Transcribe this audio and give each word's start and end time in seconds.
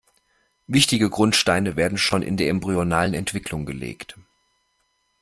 Wichtige 0.65 1.11
Grundsteine 1.11 1.75
werden 1.75 1.99
schon 1.99 2.23
in 2.23 2.35
der 2.35 2.49
embryonalen 2.49 3.13
Entwicklung 3.13 3.67
gelegt. 3.67 4.17